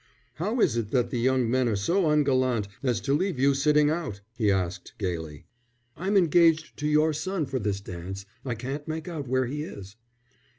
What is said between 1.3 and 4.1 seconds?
men are so ungallant as to leave you sitting